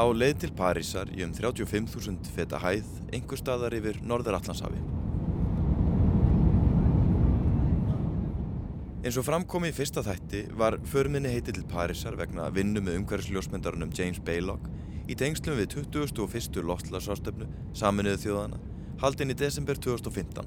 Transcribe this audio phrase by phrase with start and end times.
[0.00, 4.80] á leið til Parísar í um 35.000 feta hæð einhver staðar yfir Norður Allandshafi.
[9.04, 13.92] Eins og framkomi í fyrsta þætti var förminni heiti til Parísar vegna vinnu með umhverfisljósmyndarunum
[13.96, 14.66] James Baylock
[15.08, 16.60] í tengslum við 2001.
[16.64, 18.60] loftlagsástöfnu saminuðu þjóðana
[19.00, 20.44] haldinn í desember 2015.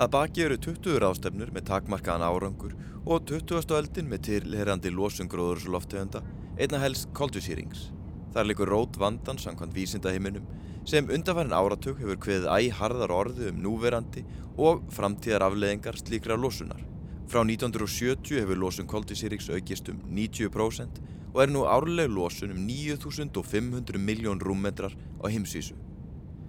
[0.00, 3.72] Að baki eru 20 ráðstöfnur með takmarkaðan árangur og 20.
[3.76, 6.22] öldin með tilherrandi losungróður og loftegunda
[6.60, 7.90] einna helst koldusýrings.
[8.32, 10.46] Þar likur rót vandan samkvæmt vísindaheiminum
[10.88, 14.24] sem undanfærin áratug hefur kveðið æharðar orðu um núverandi
[14.56, 16.80] og framtíðar afleðingar slíkra losunar.
[17.28, 24.00] Frá 1970 hefur losun koldusýrings aukist um 90% og er nú árleg losun um 9500
[24.00, 25.76] miljón rúmmetrar á heimsvísu.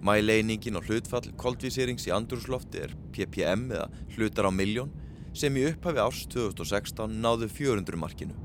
[0.04, 4.90] Mæleiningin og hlutfall koldvísýrings í andrúrslofti er ppm eða hlutar á miljón
[5.32, 8.36] sem í upphafi árs 2016 náðu 400 markinu.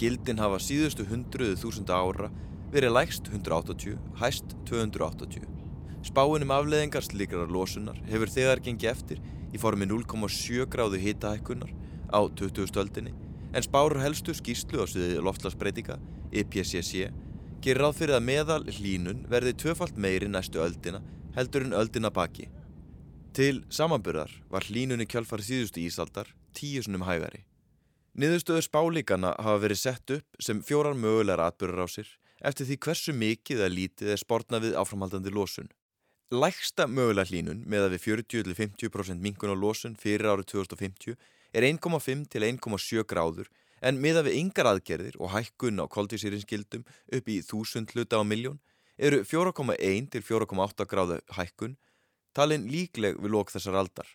[0.00, 2.30] Gildin hafa síðustu hundruðu þúsunda ára
[2.72, 5.44] verið lægst 180, hæst 280.
[6.02, 9.20] Spáinum afleðingar slíkrar losunar hefur þegar gengið eftir
[9.52, 11.70] í formi 0,7 gráðu hitahækkunar
[12.08, 12.64] á 20.
[12.70, 13.12] stöldinni
[13.52, 15.98] en spárur helstu skýslu á sviði loftlagsbreytinga,
[16.32, 17.10] IPCC,
[17.60, 21.02] gerir ráð fyrir að meðal hlínun verði tvöfalt meiri næstu öldina
[21.36, 22.48] heldur en öldina baki.
[23.36, 27.44] Til samanburðar var hlínunni kjálfari síðustu ísaldar tíu sunnum hægari.
[28.16, 31.52] Niðurstöður spálíkana hafa verið sett upp sem fjórar mögulegar
[31.88, 32.08] sér
[32.42, 35.70] eftir því hversu mikið eða lítið er spórna við áframhaldandi losun.
[36.32, 41.16] Lægsta mögulega hlínun með að við 40-50% minkun á losun fyrir árið 2050
[41.52, 43.50] er 1,5 til 1,7 gráður
[43.82, 48.60] en miða við yngar aðgerðir og hækkun á koldísýrinskildum upp í 1000 hluta á miljón
[48.96, 51.76] eru 4,1 til 4,8 gráðu hækkun
[52.32, 54.08] talin líkleg við lók þessar aldar.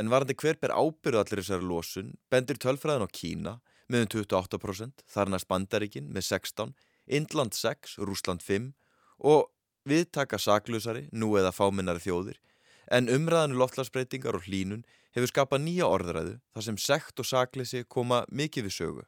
[0.00, 3.54] En varandi hver ber ábyrðu allir þessari losun bendir tölfræðin á Kína
[3.86, 6.74] með um 28%, þar næst Bandaríkin með 16%,
[7.06, 8.72] Indland 6, Rúsland 5
[9.18, 9.50] og
[9.86, 12.38] viðtaka saklusari, nú eða fáminnari þjóðir,
[12.90, 17.84] en umræðanu um loftlagsbreytingar og hlínun hefur skapað nýja orðræðu þar sem sekt og sakleysi
[17.88, 19.04] koma mikið við sögu.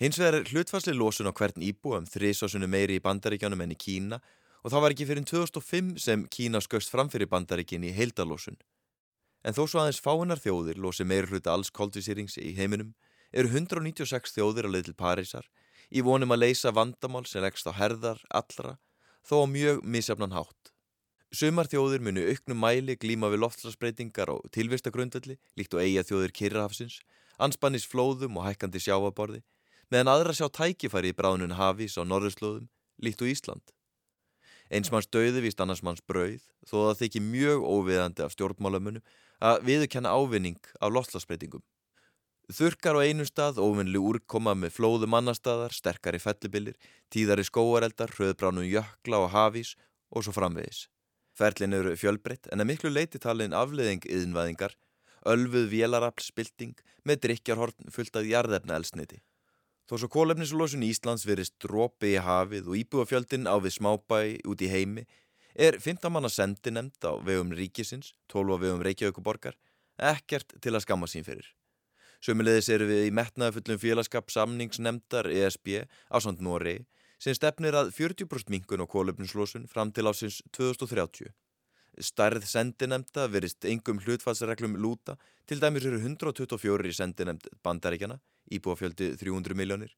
[0.00, 3.78] Hins vegar er hlutfærsli losun á hvern íbú um þrísásunum meiri í bandaríkjanum enn í
[3.78, 4.18] Kína
[4.64, 8.58] og það var ekki fyrir 2005 sem Kína skauðst framfyrir bandaríkin í heildalósun.
[9.46, 12.94] En þó svo aðeins fáinnar þjóðir losi meiri hluta alls koldvísýrings í heiminum
[13.30, 15.46] eru 196 þjóðir að leið til Parísar
[15.92, 18.78] í vonum að leysa vandamál sem leggst á herðar allra
[19.28, 20.72] þó á mjög misjafnan hátt.
[21.32, 26.98] Sumar þjóðir munu auknum mæli glíma við loftslagsbreytingar og tilvistagrundalli líkt og eiga þjóðir Kirrahafsins,
[27.40, 29.40] anspannis flóðum og hækkandi sjáaborði,
[29.88, 32.68] meðan aðra sjá tækifæri í bránun hafís á norðurslóðum
[33.00, 33.64] líkt og Ísland.
[34.72, 39.04] Eins manns döði vist annars manns brauð þó að það þykir mjög óviðandi af stjórnmálamunum
[39.42, 41.64] að viðurkenna ávinning af loftslagsbreytingum.
[42.50, 46.74] Þurkar á einu stað, óvinnlu úrkoma með flóðum annar staðar, sterkari fellibilir,
[47.12, 49.76] tíðari skóareldar, hröðbránum jökla og hafís
[50.10, 50.88] og svo framvegis.
[51.38, 54.74] Ferlin eru fjölbreytt en að miklu leiti talin afleðing yðinvæðingar,
[55.22, 56.74] ölfuð vélaraflspilting
[57.06, 59.22] með drikjarhorn fullt af jarðefna elsniti.
[59.88, 64.20] Þó svo kólefnislósun Íslands verist drópi í hafið og íbúafjöldin á við smábæ
[64.50, 65.06] út í heimi
[65.54, 69.58] er 15 manna sendi nefnd á vegum ríkisins, 12 á vegum Reykjavíkuborgar,
[69.98, 71.46] ekkert til að skamma sín fyrir.
[72.22, 76.76] Sömulegis eru við í metnaðafullum félagskap samningsnemndar ESB á samt Nóri
[77.18, 81.32] sem stefnir að 40% minkun og kólöfnuslosun fram til ásins 2030.
[81.98, 85.16] Starð sendinemnda verist engum hlutfallsreglum lúta,
[85.50, 88.20] til dæmis eru 124 í sendinemnd bandaríkjana,
[88.54, 89.90] íbúafjöldi 300 miljónir,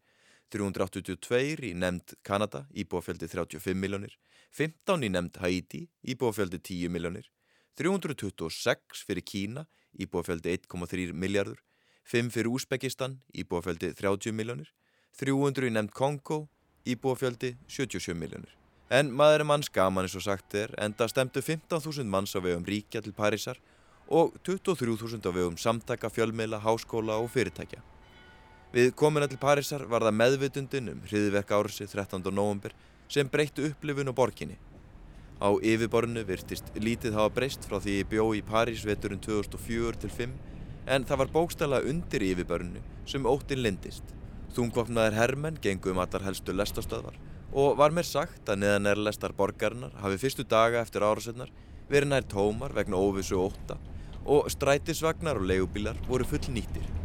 [0.49, 4.17] 382 í nefnd Kanada, íbúafjöldi 35 miljónir,
[4.57, 7.29] 15 í nefnd Haiti, íbúafjöldi 10 miljónir,
[7.77, 9.69] 326 fyrir Kína,
[10.01, 11.61] íbúafjöldi 1,3 miljardur,
[12.05, 14.69] 5 fyrir Úsbekistan, íbúafjöldi 30 miljónir,
[15.17, 16.45] 300 í nefnd Kongo,
[16.85, 18.53] íbúafjöldi 77 miljónir.
[18.93, 22.67] En maður er manns gaman eins og sagt er, enda stemdu 15.000 manns á vegum
[22.69, 23.57] ríkja til Parísar
[24.13, 27.81] og 23.000 á vegum samtaka, fjölmiðla, háskóla og fyrirtækja.
[28.75, 32.21] Við komuna til Parísar var það meðvitundin um hriðverk ársi 13.
[32.29, 32.75] november
[33.09, 34.59] sem breyttu upplifun og borginni.
[35.41, 40.54] Á yfirborinu virtist lítið hafa breyst frá því ég bjó í París veturinn 2004-05
[40.87, 44.05] en það var bókstala undir yfirbörnu sem óttinn lindist.
[44.55, 47.17] Þungvapnaðir hermenn gengum allar helstu lestastöðvar
[47.55, 51.53] og var mér sagt að neðan er lestar borgarinnar hafi fyrstu daga eftir árasennar
[51.91, 53.79] verið nær tómar vegna óvissu ótta
[54.25, 57.04] og strætisvagnar og leigubílar voru full nýttir.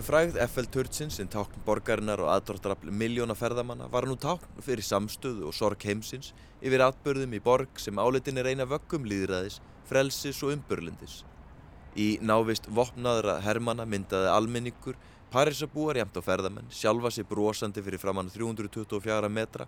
[0.00, 5.56] Frægð FL-turtsinn sem tákn borgarinnar og aðdórtrafl miljóna ferðamanna var nú tákn fyrir samstöðu og
[5.56, 6.30] sorg heimsins
[6.64, 9.58] yfir atbörðum í borg sem áleitin er eina vöggum líðræðis,
[9.90, 11.18] frelsis og umbörlindis.
[12.00, 14.96] Í návist vopnaðra hermana myndaði almenningur
[15.30, 19.66] Parísabúar jæmt á ferðamenn sjálfa sér brosandi fyrir framann 324 metra,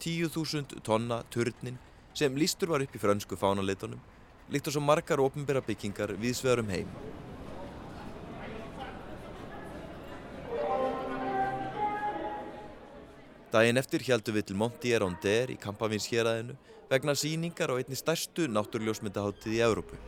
[0.00, 1.76] 10.000 tonna turnin
[2.14, 4.00] sem lístur var upp í frönsku fánalitunum,
[4.48, 6.90] líkt og svo margar ofnbæra byggingar við sveðarum heim.
[13.54, 16.56] Dægin eftir heldum við til Montier-on-Der í Kampavins héræðinu
[16.90, 19.98] vegna síningar á einni stærstu náttúrljósmyndaháttið í Európu.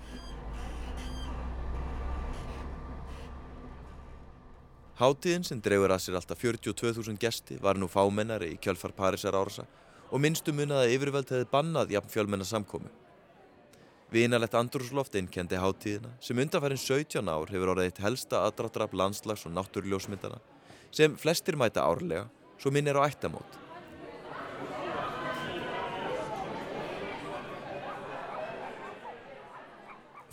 [4.99, 9.67] Háttíðin sem dreifur að sér alltaf 42.000 gesti var nú fámennari í kjölfar Parísar árasa
[10.11, 12.91] og minnstu munið að yfirveld hefði bannað jafn fjölmennar samkomi.
[14.11, 19.55] Vínalett andrúsloft einnkendi háttíðina sem undanfærin 17 ár hefur orðið eitt helsta aðdráttaraf landslags og
[19.55, 20.43] náttúrljósmyndana
[20.91, 22.27] sem flestir mæta árlega
[22.59, 23.63] svo minn er á ættamót.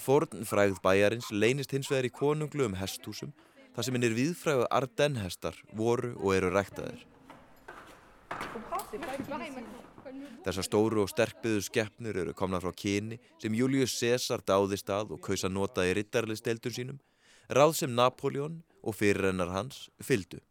[0.03, 3.31] Forn fræð bæjarins leynist hins vegar í konunglu um hesthúsum
[3.73, 7.05] þar sem hinnir viðfræðu Ardenhestar voru og eru ræktaðir.
[10.43, 15.23] Þessar stóru og sterkbyðu skeppnur eru komna frá kyni sem Július Cæsar dáðist að og
[15.23, 16.99] kausa nota í rittarliðsteltur sínum,
[17.47, 20.43] ráð sem Napoleon og fyrirrennar hans fyldu.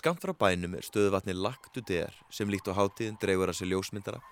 [0.00, 4.22] Skamt frá bænum er stöðuvatni Lagdu der sem líkt á hátíðin dreigur að sér ljósmyndara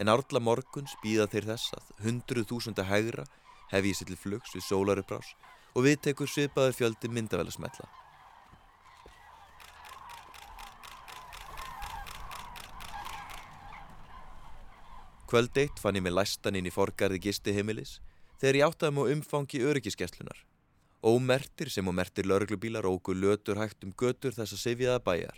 [0.00, 3.26] en árla morguns býða þeir þess að hundruð þúsunda hægra
[3.74, 5.34] hef ég sér til flugs við sólarubrás
[5.76, 7.84] og við tekur svipaður fjöldi myndavælasmetla.
[15.28, 17.98] Kvöld eitt fann ég mig læstan inn í forgarði gisti heimilis
[18.40, 20.47] þegar ég áttaði mjög umfangi öryggiskeslunar.
[20.98, 25.36] Ómertir sem og mertir lauruglubílar ógu lötur hægt um götur þess að sefjaða bæjar.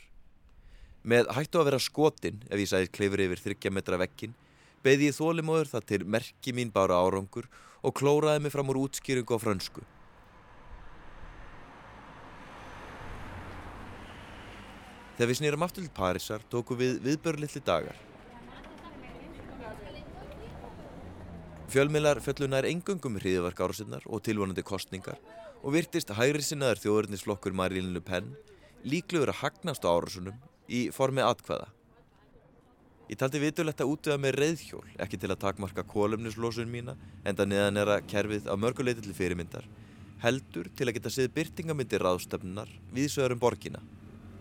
[1.04, 4.32] Með hættu að vera skotin ef ég sæði klefur yfir þryggja metra vekkin
[4.80, 7.48] beði ég þólimóður það til merki mín bára árangur
[7.84, 9.84] og klóraði mig fram úr útskýringu á frönsku.
[15.18, 17.98] Þegar við snýrum aftur til Parísar tóku við viðbörlitli dagar.
[21.70, 25.20] Fjölmiðlar föllunar engungum hriðverk árasinnar og tilvonandi kostningar
[25.60, 28.30] og virtist hægri sinnaður þjóðurnisflokkur Marílinu Le Pen
[28.84, 30.38] líklegur að hagnast á árasunum
[30.70, 31.68] í formi atkvæða.
[33.10, 36.94] Ég taldi vitulegt að útvöða með reyðhjól, ekki til að takmarka kolumnislósun mína,
[37.26, 39.66] enda neðan er að kerfið á mörguleiti til fyrirmyndar,
[40.22, 43.82] heldur til að geta séð byrtingamyndir ráðstöfnunar við sögurum borgina.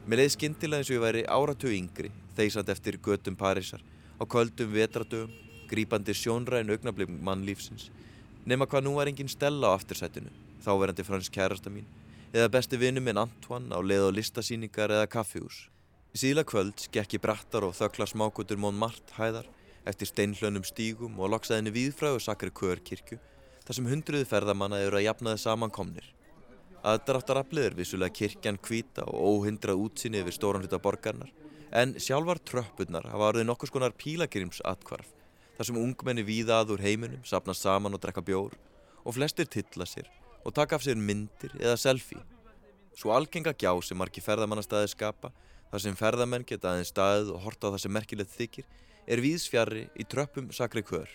[0.05, 3.81] Mér leiði skindilega eins og ég væri áratögu yngri, þeysand eftir götum Parísar,
[4.21, 5.33] á köldum vetradögum,
[5.69, 7.89] grípandi sjónræn augnablið mannlífsins,
[8.45, 10.29] nema hvað nú var engin stella á aftursætinu,
[10.65, 11.87] þáverandi fransk kærasta mín,
[12.33, 15.67] eða besti vinnu minn Antoine á leið og listasýningar eða kaffihús.
[16.13, 19.49] Síðla kvöld skekki brattar og þökla smákutur Montmartre hæðar
[19.89, 23.19] eftir steinhlönum stígum og loksaðinni viðfræðu sakri kvörkirkju
[23.65, 26.07] þar sem hundruði ferðamanna eru að jafnaði samankomnir.
[26.79, 31.31] Aðdráttaraflið er vissulega kirkjan hvita og óhindrað útsinni yfir stóran hluta borgarnar
[31.69, 35.11] en sjálfar tröppurnar hafa orðið nokkus konar pílagrims atkvarf
[35.57, 38.55] þar sem ungmenni víða aður heiminum sapnast saman og drekka bjór
[39.03, 40.09] og flestir tilla sér
[40.45, 42.21] og taka af sér myndir eða selfie.
[42.97, 45.31] Svo algenga gjá sem margi ferðamannastæði skapa
[45.69, 48.65] þar sem ferðamenn geta aðeins staðið og horta á það sem merkilegt þykir,
[49.09, 51.09] er víðsfjarri í tröppum sakri kvör.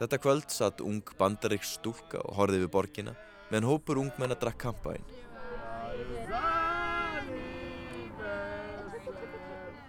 [0.00, 3.16] Þetta kvöld satt ung bandaríks stúlka og horfið við borgina
[3.50, 5.08] meðan hópur ungmenn að drakk kampaðinn.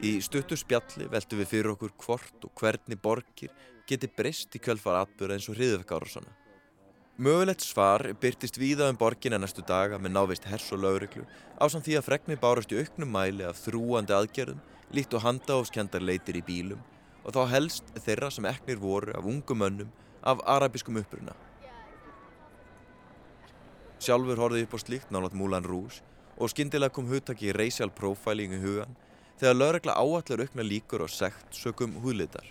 [0.02, 3.54] Í stuttu spjalli veltu við fyrir okkur hvort og hvernig borgir
[3.88, 6.41] geti breyst í kvöldfara atbyrða eins og hriðvekkára svona.
[7.20, 11.26] Mögulegt svar byrtist víða um borginna næstu daga með návist hers og lauriklu
[11.60, 14.62] á samt því að fregnir bárast í auknum mæli af þrúandi aðgerðum
[14.96, 16.80] líkt og handaóskendar leitir í bílum
[17.26, 19.92] og þá helst þeirra sem eknir voru af ungum önnum
[20.24, 21.36] af arabiskum uppruna.
[24.00, 26.00] Sjálfur horfið upp á slíkt nálat Múlan Rús
[26.38, 28.96] og skindilega kom hugtaki racial profiling í hugan
[29.36, 32.48] þegar laurikla áallar aukna líkur og sekt sökum húðlitar.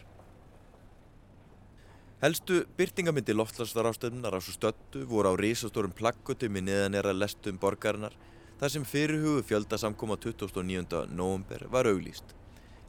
[2.21, 8.12] Helstu byrtingamindi loftlagstarástöfnunar á svo stöldu voru á risastórum plakkutum í neðanera lestum borgarinnar
[8.61, 11.07] þar sem fyrirhugu fjöldasamkoma 29.
[11.17, 12.37] november var auglýst.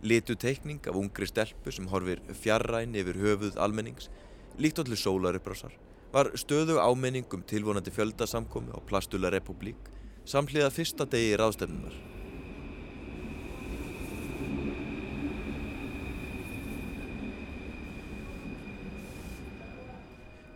[0.04, 4.12] Litu teikning af ungri stelpu sem horfir fjarræn yfir höfuð almennings,
[4.60, 5.80] líkt allir sólarupprásar,
[6.12, 9.80] var stöðu ámenning um tilvonandi fjöldasamkomi á Plastula Republik
[10.28, 12.11] samhliða fyrsta degi ráðstöfnunar.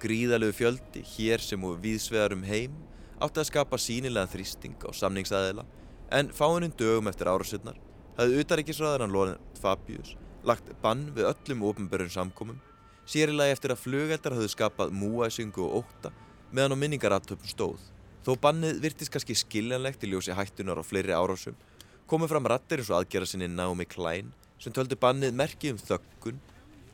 [0.05, 2.75] Gríðalegu fjöldi, hér sem og viðsvegar um heim,
[3.17, 5.65] átti að skapa sínilega þrýsting á samningsæðila
[6.13, 7.81] en fáinnum dögum eftir árasutnar
[8.19, 10.13] hafði utaríkisræðaran Lorent Fabius
[10.45, 12.61] lagt bann við öllum ofnbörjum samkomum
[13.05, 16.09] Sérilagi eftir að flugeldar hafðu skapað múæsingu og óta
[16.49, 17.77] meðan á minningaratöfn stóð.
[18.25, 21.53] Þó bannið virtist kannski skiljanlegt í ljósi hættunar á fleiri árásum,
[22.09, 26.41] komið fram rattir eins og aðgera sinni Naomi Klein sem töldu bannið merkið um þöggun,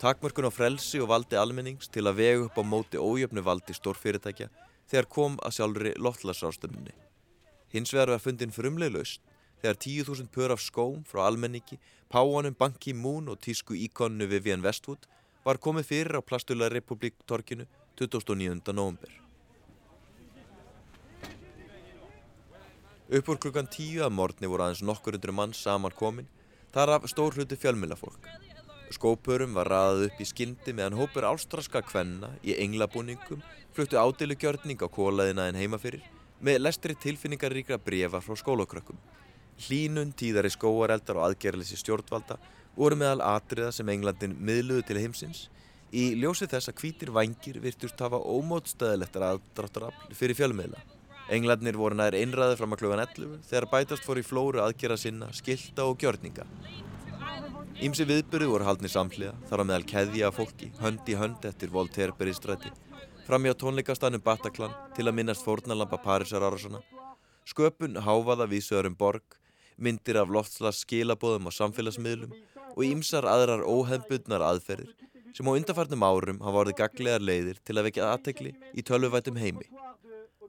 [0.02, 4.48] takmörkun á frelsi og valdi almennings til að vega upp á móti ójöfnu valdi stórfyrirtækja
[4.90, 6.96] þegar kom að sjálfri loftlagsástömmunni.
[7.70, 9.22] Hins vegar var fundin frumleg laust
[9.62, 11.78] þegar 10.000 pör af skóm frá almenningi,
[12.10, 15.06] Páanum, Banki Moon og tísku íkonu Vivian Westwood
[15.46, 18.74] var komið fyrir á Plastula Republik torkinu 29.
[18.74, 19.12] november.
[23.12, 26.30] Uppur klukkan 10 að morgni voru aðeins nokkur undur mann saman komin,
[26.74, 28.51] þar af stór hluti fjölmjölafólk.
[28.92, 33.44] Skópurum var raðað upp í skyndi meðan hópur ástraska kvenna í englabúningum
[33.76, 36.04] fluttu ádilugjörning á kólaðina en heimafyrir
[36.44, 39.00] með lestri tilfinningaríkra brefa frá skólakrökkum.
[39.62, 42.40] Hlínun, tíðari skóareldar og aðgerðlisi stjórnvalda
[42.76, 45.48] voru meðal atriða sem Englandin miðluðu til heimsins
[45.92, 50.80] í ljósi þess að hvítir vangir virtust hafa ómótstæðilegtar aðdráttarafl fyrir fjölmiðla.
[51.32, 55.30] Englandnir voru nær einræði fram að klukkan 11 þegar bætast fór í flóru aðgerða sinna,
[55.36, 56.48] skilta og gjörninga.
[57.82, 61.72] Ímsi viðbyrði voru haldni samhliða, þar á meðal keðja af fólki, hönd í hönd eftir
[61.74, 62.70] Voltaire Beristræti,
[63.26, 66.84] fram í á tónleikastanum Bataclan til að minnast fórnalampa Parísar Árásona,
[67.50, 69.26] sköpun háfaða vísöðurum borg,
[69.82, 72.38] myndir af loftslas skilabóðum á samfélagsmiðlum
[72.76, 74.94] og ímsar aðrar óhefnbundnar aðferðir
[75.34, 79.66] sem á undarfarnum árum hafa orðið gaglegar leiðir til að vekja aðtekli í tölvuvætum heimi.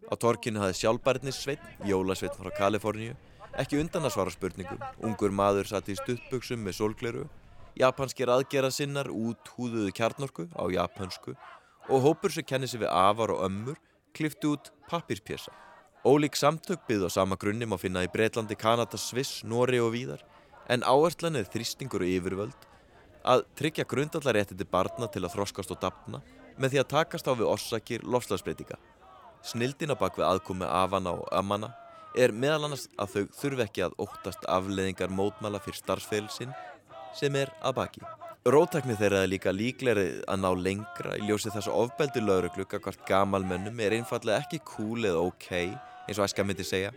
[0.04, 3.16] Á torkinu hafði sjálfbærnissveit, jólasveit frá Kaliforníu,
[3.60, 4.80] ekki undan að svara spurningum.
[5.04, 7.24] Ungur maður satt í stuttbuksum með sólgleru,
[7.78, 11.34] japanskir aðgera sinnar út húðuðu kjarnorku á japansku
[11.88, 13.78] og hópur sem kennir sig við afar og ömmur
[14.16, 15.52] klifti út pappirspjessa.
[16.04, 20.22] Ólík samtök byggð á sama grunni má finna í Breitlandi, Kanada, Sviss, Nóri og víðar
[20.68, 22.66] en áherslan er þrýstingur og yfirvöld
[23.22, 26.22] að tryggja grundallaréttindi barna til að þroskast og dapna
[26.58, 28.78] með því að takast á við orsakir lofslagsbreytinga.
[29.42, 31.72] Snildina bak við aðkomi afana og amana
[32.18, 36.52] er meðal annars að þau þurfi ekki að óttast afleðingar mótmæla fyrir starfsfélsinn
[37.16, 38.04] sem er að baki.
[38.42, 43.04] Rótækni þeirra er líka líkleri að ná lengra í ljósi þess að ofbeldi laurugluga hvort
[43.06, 46.90] gamalmönnum er einfallega ekki cool eða ok eins og æska myndi segja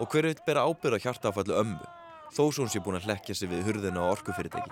[0.00, 1.90] og hver veit bera ábyrða hjartafallu ömmu
[2.32, 4.70] þó svo hún sé búin að hlekja sig við hurðina á orkufyrirtæki.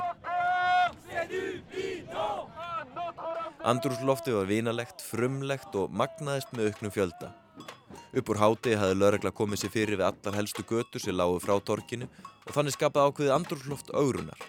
[3.64, 7.30] Andrúslofti var vinalegt, frumlegt og magnaðist með auknum fjölda.
[8.14, 11.56] Upp úr hátegi hafði lögregla komið sér fyrir við allar helstu götur sem lágu frá
[11.58, 12.06] torkinu
[12.46, 14.44] og þannig skapað ákveðið andrúsloft augrunar.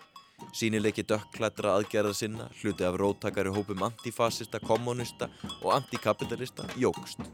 [0.54, 5.32] Sýnileiki dökklættra aðgerða sinna, hluti af róttakari hópum antifasista, kommunista
[5.64, 7.26] og antikapitalista jógst.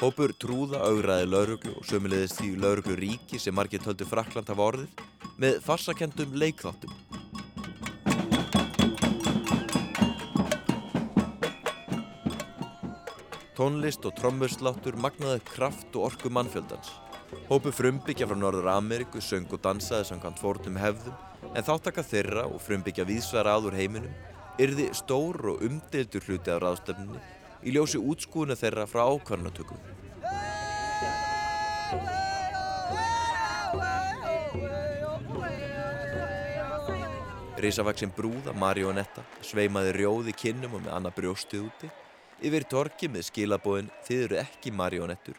[0.00, 5.06] Hópur trúða augraði lauruglu og sömulegðist því lauruglu ríki sem margir töldu Frakland hafa orðið
[5.38, 6.90] með farsakendum leikþáttum.
[13.60, 16.94] Tónlist og trommusláttur magnaði kraft og orku mannfjöldans.
[17.50, 22.56] Hópu frumbyggja frá Norður Ameriku söng og dansaði samkvæmt fórnum hefðum en þáttaka þeirra og
[22.64, 24.16] frumbyggja vísvara aður heiminum
[24.64, 27.20] yrði stór og umdeildur hluti af ráðstöfninni
[27.60, 29.76] í ljósi útskúinu þeirra frá ákvarnatökum.
[37.60, 41.98] Rísavaksinn brúða, Marionetta, sveimaði rjóði kinnum og með annað brjóstið úti
[42.46, 45.38] yfir torki með skilabóðin þið eru ekki marionettur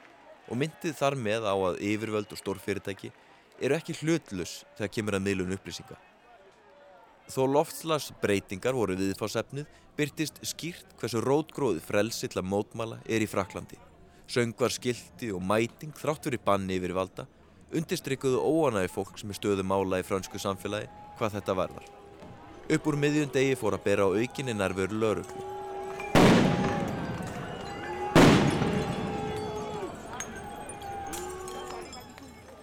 [0.51, 3.11] og myndið þar með á að yfirvöld og stórfyrirtæki
[3.61, 5.97] eru ekki hlutlus þegar kemur að miðlun upplýsinga.
[7.31, 13.79] Þó loftslagsbreytingar voru viðfásefnið byrtist skýrt hversu rótgróði frelsill að mótmala er í Fraklandi.
[14.31, 17.27] Söngvar skildi og mæting þrátt verið banni yfir valda
[17.71, 20.89] undirstrykkuðu óanægi fólk sem er stöðu mála í fransku samfélagi
[21.19, 21.87] hvað þetta varðar.
[22.71, 25.60] Upp úr miðjum degi fór að bera á aukinni nærveru lauruglu.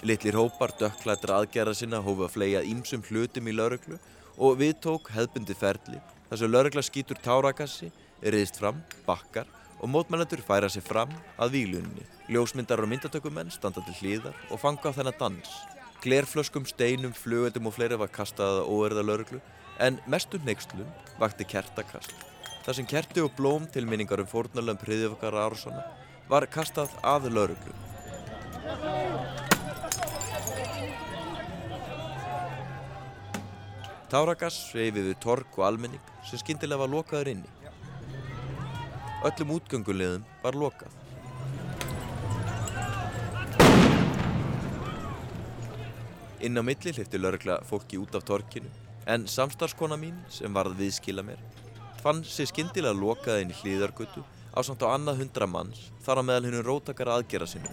[0.06, 3.96] Littlir hópar dökklættra aðgerða sinna hófu að flega ímsum hlutum í lauruglu
[4.38, 7.88] og við tók hefbundi ferli þar sem laurugla skýtur tárakassi,
[8.22, 8.78] riðist fram,
[9.08, 9.48] bakkar
[9.80, 12.06] og mótmælendur færa sér fram að výlunni.
[12.30, 15.50] Ljósmyndar og myndatökumenn standa til hlýðar og fanga á þennan dans.
[16.04, 19.42] Glerflöskum, steinum, flugöldum og fleiri var kastaða óerða lauruglu
[19.82, 20.86] en mestur neykslum
[21.18, 22.14] vakti kertakast.
[22.62, 25.86] Þar sem kerti og blóm til minningar um fórnalöfum priðjöfkara Ársona
[26.30, 27.87] var kastað að lauruglu.
[34.08, 37.50] Táragas við tork og almenning sem skindilega var lokaður inni.
[39.28, 40.96] Öllum útgöngulegðum var lokað.
[46.40, 48.70] Inn á milli hlifti laurugla fólki út af torkinu
[49.08, 51.38] En samstarskona mín, sem varð viðskila mér,
[52.02, 54.20] fann sér skindilega lokaði inn í hlýðargötu
[54.52, 57.72] á samt á annað hundra manns þar á meðal hennum rótakara aðgera sinu.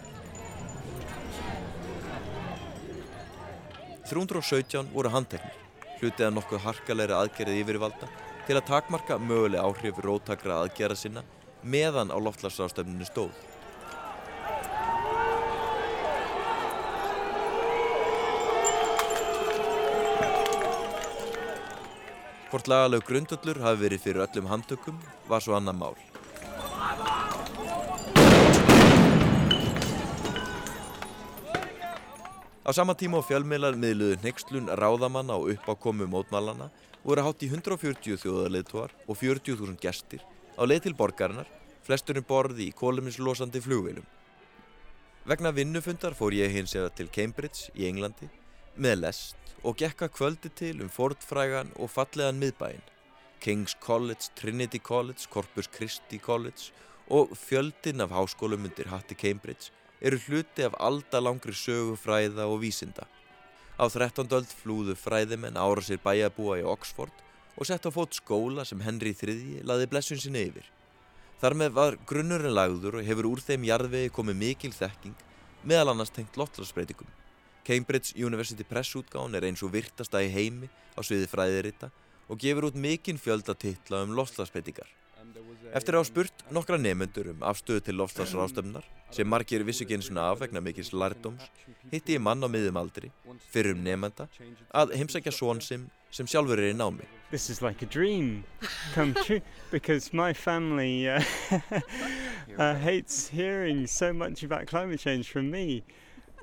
[4.07, 5.64] 317 voru handteknir,
[6.05, 8.09] hlutið að nokkuð harkalegri aðgerið yfirvalda
[8.45, 11.25] til að takmarka möguleg áhrif rótakara aðgera sinna
[11.65, 13.33] meðan á loftlagsráðstöfninu stóð.
[22.51, 25.97] Hvort lagalög grundöllur hafi verið fyrir öllum handtökum var svo annan mál.
[32.65, 36.71] Á sama tíma á fjölmiðlar miðluðu neykslun ráðamanna og uppákomu mótmálana
[37.03, 40.23] voru hátt í 140 þjóðarleituar og 40.000 gestir
[40.57, 41.45] á leið til borgarinnar,
[41.85, 44.07] flesturinn borði í kóluminslosandi flugveilum.
[45.29, 48.31] Vegna vinnufundar fór ég hins eða til Cambridge í Englandi
[48.81, 52.81] með lest og gekka kvöldi til um fortfrægan og fallegan miðbæinn,
[53.45, 56.73] King's College, Trinity College, Corpus Christi College
[57.13, 59.69] og fjöldin af háskólum undir hatti Cambridge
[60.01, 63.07] eru hluti af aldalangri sögu fræða og vísinda.
[63.75, 64.27] Á 13.
[64.31, 67.11] öld flúðu fræðimenn ára sér bæjabúa í Oxford
[67.55, 70.67] og sett á fót skóla sem Henry III laði blessun sinni yfir.
[71.39, 75.15] Þar með var grunnurinn lagður og hefur úr þeim jarðvegi komið mikil þekking
[75.63, 77.07] meðal annars tengt lottlarsbreytingum.
[77.65, 81.89] Cambridge University Press útgáðan er eins og virtasta í heimi á sviði fræðirita
[82.29, 84.87] og gefur út mikinn fjölda titla um lofslagsbreytingar.
[85.75, 90.07] Eftir að hafa spurt nokkra nefnendur um afstöðu til lofslagsrástöfnar, sem margir vissu ekki eins
[90.11, 91.49] og af vegna mikils lærdóms,
[91.91, 93.11] hitti ég mann á miðum aldri,
[93.51, 94.29] fyrir um nefnenda,
[94.71, 97.07] að heimsækja svon sem, sem sjálfur er í námi.
[97.31, 98.45] This is like a dream
[98.93, 101.21] come true because my family uh,
[102.57, 105.83] uh, hates hearing so much about climate change from me.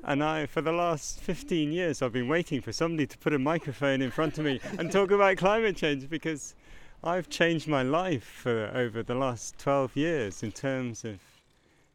[0.04, 3.38] And I, for the last 15 years, I've been waiting for somebody to put a
[3.38, 6.56] microphone in front of me and talk about climate change because
[7.04, 11.18] I've changed my life over the last 12 years in terms of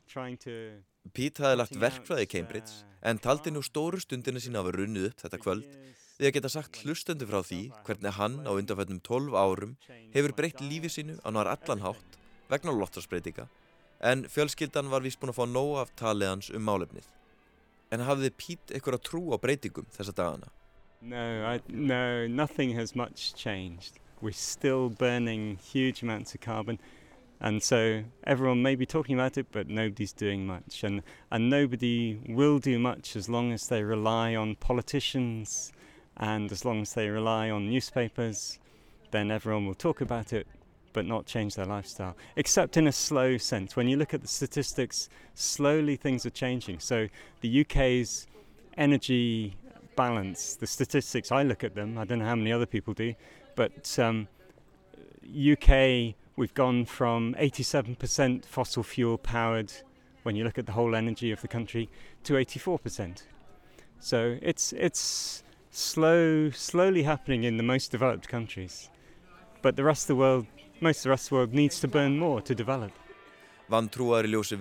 [0.08, 0.84] trying to...
[1.14, 5.06] Pete hafði lagt verkfræði í Cambridge en taldi nú stóru stundina sína að vera runnið
[5.08, 5.70] upp þetta kvöld
[6.18, 9.78] því að geta sagt hlustendu frá því hvernig hann á undanfættum 12 árum
[10.12, 12.18] hefur breytt lífi sínu á náðar allan hátt
[12.52, 13.48] vegna lottasbreytinga
[14.12, 17.08] en fjölskyldan var vist búin að fá nóg af taliðans um málefnið.
[17.96, 20.52] En hafði Pete eitthvað trú á breytingum þessa dagana?
[21.00, 24.02] No, I, no, nothing has much changed.
[24.22, 26.80] We're still burning huge amounts of carbon.
[27.40, 30.84] And so everyone may be talking about it, but nobody's doing much.
[30.84, 35.72] And, and nobody will do much as long as they rely on politicians
[36.18, 38.60] and as long as they rely on newspapers,
[39.12, 40.48] then everyone will talk about it,
[40.94, 43.76] but not change their lifestyle, except in a slow sense.
[43.76, 46.80] When you look at the statistics, slowly things are changing.
[46.80, 47.08] So
[47.42, 48.26] the UK's
[48.78, 49.56] energy
[49.96, 53.14] balance, the statistics, I look at them, I don't know how many other people do,
[53.58, 54.30] but um,
[55.28, 59.74] UK, we've gone from 87% fossil fuel powered
[60.24, 61.90] when you look at the whole energy of the country
[62.24, 63.24] to 84%.
[64.00, 68.90] So it's, it's slow, slowly happening in the most developed countries.
[69.64, 70.46] But the rest of the world
[70.80, 72.92] most of the rest of the world needs to burn more to develop.
[73.68, 74.56] Vantrúar í ljósi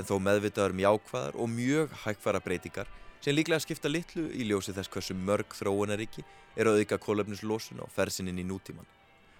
[0.00, 0.80] en þó meðvitaður um
[1.36, 1.92] og mjög
[2.42, 2.88] breytingar
[3.22, 6.24] sem líklega skipta litlu í ljósi þess hversu mörg þróunaríki
[6.58, 8.88] er að auka kólöfnislósun og fersininn í nútíman.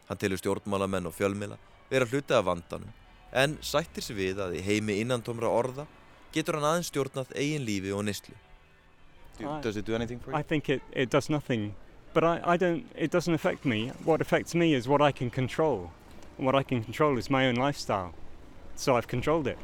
[0.08, 1.58] Hann telur stjórnmálamenn og fjölmila
[1.90, 2.92] vera hluti af vandanum
[3.32, 5.86] en sættir sig við að í heimi innantómra orða
[6.32, 8.36] getur hann aðeins stjórnað eigin lífi og nýstlu.
[9.62, 10.38] Does it do anything for you?
[10.38, 11.74] I think it, it does nothing,
[12.14, 13.90] but I, I don't, it doesn't affect me.
[14.04, 15.90] What affects me is what I can control.
[16.36, 18.14] And what I can control is my own lifestyle.
[18.76, 19.58] So I've controlled it.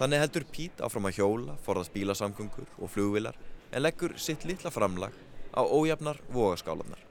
[0.00, 3.36] Þannig heldur Pete áfram að hjóla, forðast bílasamgöngur og flugvilar
[3.68, 5.12] en leggur sitt litla framlag
[5.52, 7.02] á ójafnar vogaskálanar.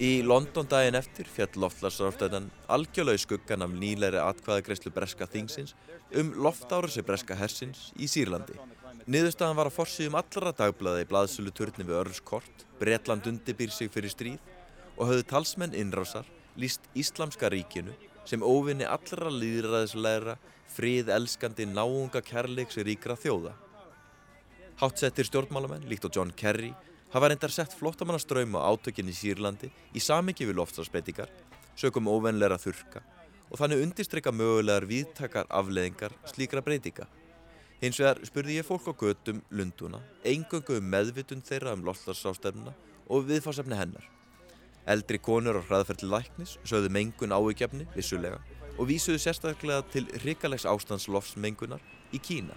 [0.00, 5.76] Í London daginn eftir fjall loftlagsráfstæðan algjörlega í skuggan af nýleiri atkvæðagreyslu breska þingsins
[6.20, 8.56] um loftáruðsi breska hersins í Sýrlandi.
[9.06, 14.12] Niðurstaðan var að forsýðum allra dagblæði í blaðsölu turni við Örskort, Bretland undirbýr sig fyrir
[14.12, 14.52] stríð
[14.96, 17.92] og höfðu talsmenn innrásar líst Íslamska ríkinu
[18.26, 20.36] sem óvinni allra líðræðislegra,
[20.76, 23.54] frið elskandi náunga kærleiks ríkra þjóða.
[24.76, 26.74] Hátsettir stjórnmálamenn, líkt á John Kerry,
[27.14, 31.30] hafa reyndar sett flottamannaströym á átökinn í Sýrlandi í samingi við loftsvarsbreytingar,
[31.78, 33.04] sökum óvenleira þurka
[33.46, 37.06] og þannig undirstryka mögulegar viðtakar afleðingar slíkra breytinga.
[37.80, 42.74] Hins vegar spurði ég fólk á götum Lunduna, engöngu um meðvitund þeirra um loftlarsástefnuna
[43.06, 44.15] og viðfarsefni hennar.
[44.86, 48.38] Eldri konur á hraðferðli læknis sögðu mengun áhugjafni, vissulega,
[48.78, 51.82] og vísuðu sérstaklega til hrikalegs ástandslofsmengunar
[52.14, 52.54] í Kína.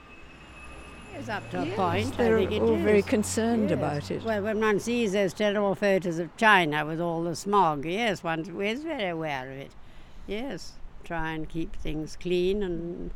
[1.18, 2.18] It's up to yes, a point.
[2.18, 3.78] They're I think all very concerned Yes.
[3.80, 4.24] about it.
[4.24, 8.42] Well, when one sees those terrible photos of China with all the smog, yes, one
[8.62, 9.72] is very aware of it.
[10.28, 13.12] Yes, try and keep things clean and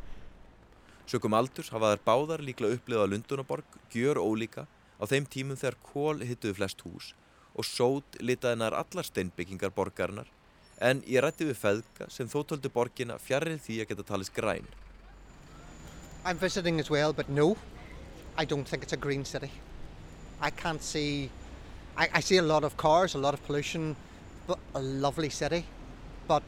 [1.05, 4.65] Sökum aldurs hafa þær báðar líklega upplifað Lundunaborg gjör ólíka
[4.97, 7.11] á þeim tímum þegar kól hittuðu flest hús
[7.53, 10.29] og sót litaði nær allar steinbyggingar borgarinnar
[10.83, 14.65] en ég rætti við feðka sem þó töldu borgina fjarrir því að geta talist græn.
[16.25, 17.57] I'm visiting as well, but no,
[18.37, 19.51] I don't think it's a green city.
[20.41, 21.29] I can't see.
[21.97, 23.95] I, I see a lot of cars, a lot of pollution,
[24.47, 25.65] but a lovely city.
[26.27, 26.43] But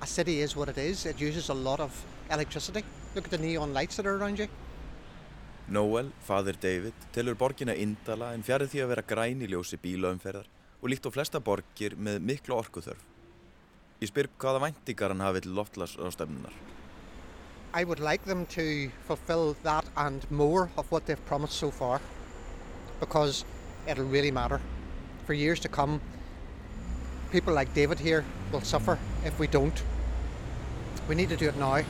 [0.00, 1.06] a city is what it is.
[1.06, 1.92] It uses a lot of
[2.30, 2.84] electricity.
[3.14, 4.48] Look at the neon lights that are around you.
[5.72, 10.50] Noel, fadir David, telur borgina indala en fjarrir því að vera græn í ljósi bílaumferðar
[10.82, 13.00] og líkt á flesta borgir með miklu orkuþörf.
[14.02, 16.52] Ég spyr hvaða væntingar hann hafi til loftlas á stefnunar.
[17.72, 22.02] I would like them to fulfil that and more of what they've promised so far
[23.00, 23.46] because
[23.88, 24.60] it'll really matter.
[25.24, 26.02] For years to come,
[27.30, 29.82] people like David here will suffer if we don't.
[31.08, 31.80] We need to do it now.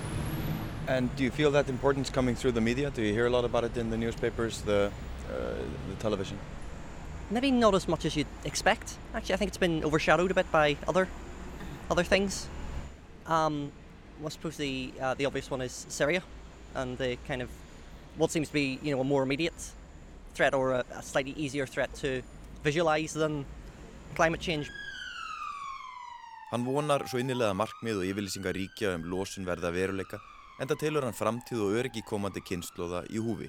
[0.88, 2.90] And do you feel that importance coming through the media?
[2.90, 4.90] Do you hear a lot about it in the newspapers, the,
[5.30, 5.34] uh,
[5.88, 6.38] the television?
[7.30, 8.96] Maybe not as much as you'd expect.
[9.14, 11.08] Actually, I think it's been overshadowed a bit by other
[11.90, 12.48] other things.
[13.26, 13.70] Um,
[14.18, 16.22] well, I suppose the uh, the obvious one is Syria,
[16.74, 17.48] and the kind of
[18.16, 19.72] what seems to be you know a more immediate
[20.34, 22.22] threat or a, a slightly easier threat to
[22.64, 23.46] visualise than
[24.14, 24.70] climate change.
[26.50, 30.20] Hann vonar svo innilega markmið og yfirlýsingar ríkja um losun verða veruleika
[30.62, 33.48] enda telur hann framtíð og öryggi komandi kynnslóða í húfi.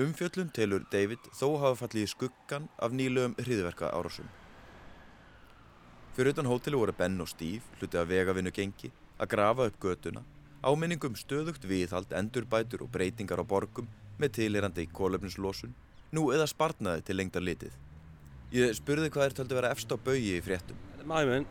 [0.00, 4.28] Umfjöllun telur David þó hafa fallið í skuggan af nýlegum hriðverka árásum.
[6.16, 10.22] Fyrir utan hóteli voru Ben og Steve hluti að vegavinnu gengi að grafa upp götuna,
[10.60, 13.88] áminningum stöðugt viðhald, endurbætur og breytingar á borgum
[14.20, 15.72] með tilherandi kólöfninslosun,
[16.12, 17.72] nú eða spartnaði til lengdar litið.
[18.52, 20.76] Ég spurði hvað er töldi vera efst á baugi í fréttum.
[21.04, 21.48] Moment,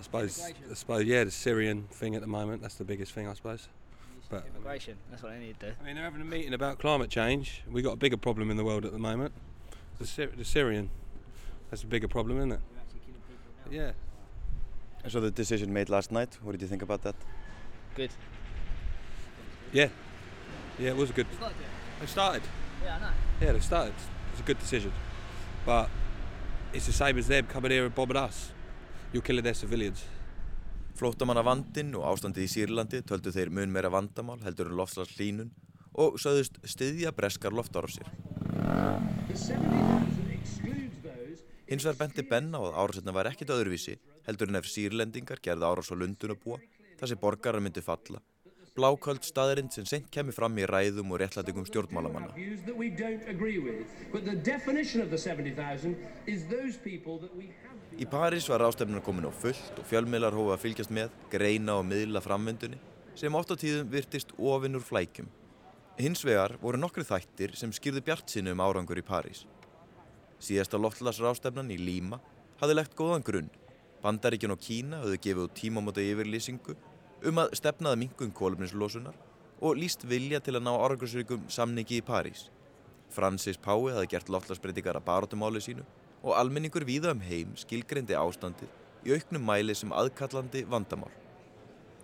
[0.00, 2.62] suppose, suppose, yeah, the Syrian thing at the moment.
[2.62, 3.68] That's the biggest thing, I suppose.
[4.28, 5.72] But Immigration, that's what I need to do.
[5.80, 7.62] I mean, they're having a meeting about climate change.
[7.70, 9.32] We've got a bigger problem in the world at the moment.
[9.98, 10.90] The, Syr- the Syrian.
[11.70, 12.60] That's a bigger problem, isn't it?
[13.70, 13.92] Yeah.
[15.06, 17.14] So the decision made last night, what did you think about that?
[17.94, 18.10] Good.
[19.72, 19.88] Yeah.
[20.78, 21.26] Yeah, it was a good.
[21.30, 22.00] You've got to do it.
[22.00, 22.42] They started.
[22.84, 23.10] Yeah, I know.
[23.40, 23.94] Yeah, they started.
[24.32, 24.92] It's a good decision.
[25.64, 25.88] But
[26.72, 28.52] it's the same as them coming here and bombing us.
[29.12, 30.04] You're killing their civilians.
[30.98, 35.52] Flóttamanna vandinn og ástandið í Sýrlandi töldu þeir mun meira vandamál heldur en loftslags hlínun
[35.94, 38.08] og sögðust styðja breskar loftárásir.
[41.68, 43.94] Hins vegar benti Ben á að árásetna var ekkit öðruvísi
[44.26, 46.58] heldur en ef sýrlendingar gerði árás á Lundun að búa
[46.98, 48.18] þar sem borgarar myndi falla.
[48.74, 52.34] Bláköld staðarind sem sent kemur fram í ræðum og réttlætingum stjórnmálamanna.
[57.98, 58.48] Views that we don't agree with.
[58.48, 58.98] But the definition of the 70,000 is those people that we have.
[58.98, 61.84] Í París var rástefnuna komin á fullt og fjölmiðlar hófa að fylgjast með, greina og
[61.84, 62.78] miðla framvendunni
[63.16, 65.26] sem oft á tíðum virtist ofinn úr flækjum.
[65.98, 69.46] Hins vegar voru nokkru þættir sem skýrðu bjart sinni um árangur í París.
[70.38, 72.20] Síðasta loftlagsrástefnan í Líma
[72.60, 73.50] hafði legt góðan grunn.
[74.02, 76.76] Bandaríkjun og Kína höfðu gefið út tímamóta yfirlýsingu
[77.26, 79.18] um að stefnaði mingun kólumninslosunar
[79.58, 82.50] og líst vilja til að ná árangursríkum samningi í París.
[83.10, 85.82] Francis Pái hafði gert loftlagsbreytingar að barátumáli sínu
[86.22, 88.70] og almenningur víða um heim skilgreindi ástandið
[89.06, 91.12] í auknum mæli sem aðkallandi vandamál.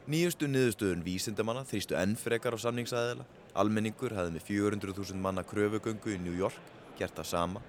[0.04, 3.24] Nýjustu niðurstöðun vísindamanna þrýstu enn frekar á samningsæðila,
[3.56, 6.60] almenningur hafði með 400.000 manna kröfugöngu í New York
[6.98, 7.62] gert það sama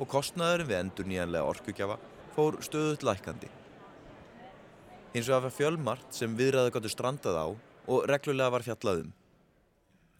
[0.00, 1.98] og kostnaðurinn við endur nýjanlega orkugjafa
[2.32, 3.50] fór stöðut lækandi.
[5.12, 9.12] Hins vegar var fjölmart sem viðræðu gáttu strandað á og reglulega var fjallað um.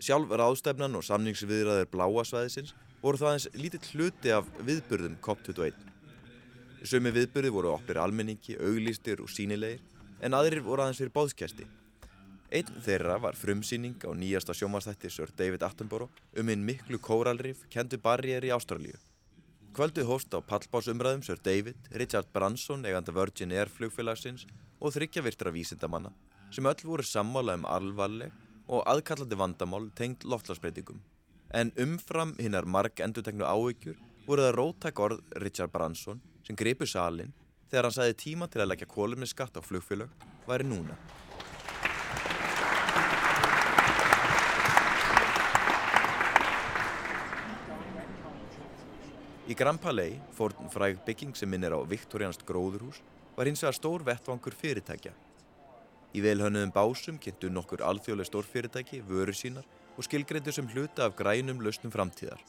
[0.02, 5.88] Sjálf ráðstefnan og samningsviðræður bláasvæðisins voru það eins lítill hluti af viðburðum COP21.
[6.86, 9.82] Sumi viðburði voru oppir almenningi, auglýstir og sínilegir,
[10.22, 11.66] en aðrir voru aðeins fyrir bóðskjæsti.
[12.52, 17.98] Einn þeirra var frumsýning á nýjasta sjómanstætti Sir David Attenborough um einn miklu kóralrif kentu
[17.98, 18.98] barriér í Ástralíu.
[19.72, 24.44] Kvöldið hóst á pallbásumræðum Sir David, Richard Branson, eiganda Virgin Air flugfélagsins
[24.78, 26.12] og þryggjavirtra vísindamanna
[26.52, 28.34] sem öll voru sammála um alvarleg
[28.68, 31.00] og aðkallandi vandamál tengd loftlagsbreytingum.
[31.52, 37.34] En umfram hinnar marg endurtegnu áhyggjur voru það róttak orð Richard Branson sem gripu salin
[37.68, 40.08] þegar hann sagði tíma til að leggja kólumni skatt á flugfélag
[40.48, 40.96] væri núna.
[49.44, 53.02] Í Grand Palais, fórn fræg bygging sem minnir á viktorianst gróðurhús,
[53.36, 55.12] var hins vegar stór vettvangur fyrirtækja.
[56.16, 61.60] Í velhönnuðum básum kynntu nokkur alþjóðlega stórfyrirtæki, vöru sínar og skilgreindu sem hluta af grænum
[61.62, 62.40] lausnum framtíðar.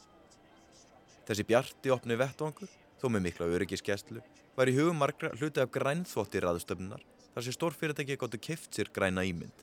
[1.28, 4.24] Þessi bjarti opni vettvangur, þó með mikla öryggiskeslu,
[4.58, 7.04] var í hugum margra hluti af grænþvotti raðstöfnunar
[7.34, 9.56] þar sem stórfyrirtæki gáttu keft sér græna ímynd.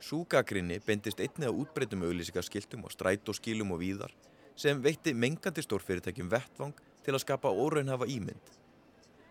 [0.00, 4.12] Súgagrinni beindist einni af útbreytum auglýsingaskiltum og strætóskílum og víðar
[4.56, 8.52] sem veitti mengandi stórfyrirtækjum vettvang til að skapa óraunhafa ímynd.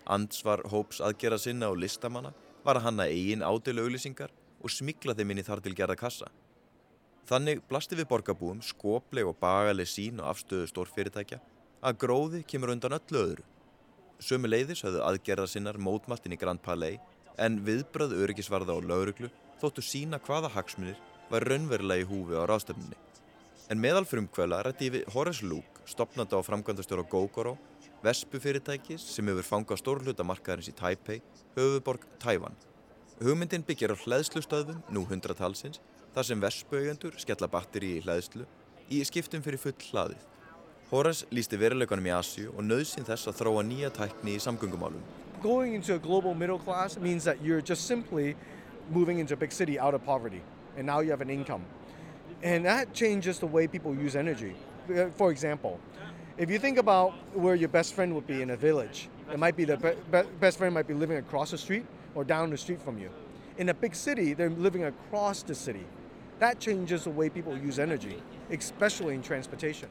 [0.06, 2.34] Ansvar hóps aðgera sinna og listamanna
[2.66, 6.30] var að hanna eigin ádelu auglýsingar og smikla þeim inn í þar til gerða kassa.
[7.26, 11.40] Þannig blasti við borgarbúum skopleg og bagaleg sín og afstöðu stórfyrirtækja
[11.86, 13.46] að gróði kemur undan öllu öðru.
[14.22, 17.02] Sömu leiðis höfðu aðgerða sinnar mótmaltin í Grand Palais
[17.42, 22.98] en viðbröð öryggisvarða og lauruglu þóttu sína hvaða hagsmunir var raunverulega í húfi á ráðstöfninni.
[23.74, 27.56] En meðal frumkvöla rætti við Horace Luke, stopnanda á framkvæmdastjóra GoGoro,
[28.06, 31.24] vespufyrirtækis sem hefur fangað stórluta markaðarins í Taipei,
[31.58, 32.54] höfuborg Tævan.
[33.18, 35.82] Hugmyndin byggjar á hlæðslustöðum, nú hundratalsins,
[36.16, 38.46] þar sem vespauðendur skella batteri í hlæðslu
[38.96, 40.22] í skiptum fyrir full hlaðið.
[40.92, 45.02] Horace lísti veruleikunum í Asju og nöðsinn þess að þróa nýja tækni í samgöngumálum.
[45.42, 48.36] Going into a global middle class means that you're just simply
[48.90, 50.42] moving into a big city out of poverty
[50.78, 51.66] and now you have an income.
[52.44, 54.56] And that changes the way people use energy.
[54.90, 55.80] Uh, For example,
[56.38, 59.56] if you think about where your best friend would be in a village, it might
[59.58, 62.58] be the be- be- best friend might be living across the street or down the
[62.58, 63.10] street from you.
[63.58, 65.86] In a big city, they're living across the city.
[66.40, 68.18] That changes the way people use energy,
[68.52, 69.90] especially in transportation.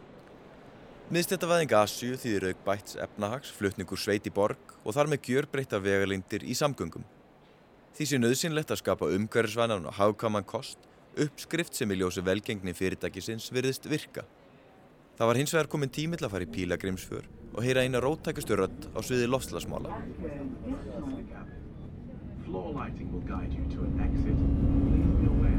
[1.13, 6.45] Miðstættavæðing Asju þýðir auk bætts efnahags, flutningur sveit í borg og þar með gjörbreytta vegalindir
[6.45, 7.05] í samgöngum.
[7.97, 10.81] Því sé nöðsynlegt að skapa umhverfisvænan og hagkaman kost,
[11.21, 14.25] uppskrift sem í ljósi velgengni fyrirtækisins virðist virka.
[15.15, 18.57] Það var hins vegar komin tími til að fara í pílagrimsför og heyra eina róttækustu
[18.59, 19.93] rödd á sviði lofslagsmála.
[22.45, 24.37] Floor lighting will guide you to an exit.
[24.37, 25.54] Please be aware.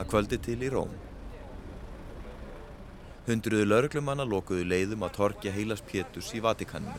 [0.00, 0.92] Að kvöldi til í Róm.
[3.28, 6.96] Hundruðu lauruglumanna lokuðu leiðum að torkja heilas Pétus í Vatikanninu.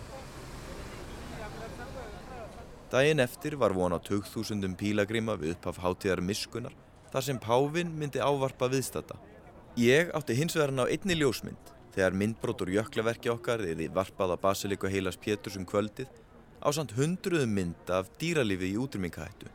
[2.91, 6.73] Daginn eftir var von á 2000 pílagrima við upphaf hátíðar miskunar
[7.11, 9.15] þar sem Pávin myndi ávarpa viðstata.
[9.79, 14.35] Ég átti hins vegar hann á einni ljósmynd þegar myndbrótur jöklaverki okkar er í varpað
[14.35, 16.11] á Basiliku heilas Pétus um kvöldið
[16.59, 19.49] á samt hundruðum mynda af dýralífi í útrýmingahættu.